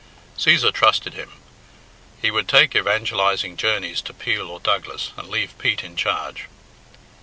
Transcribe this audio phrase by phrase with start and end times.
[0.35, 1.31] Cæsar trusted him.
[2.23, 6.45] He would take evangelising journeys to Peel or Douglas and leave Pete in charge.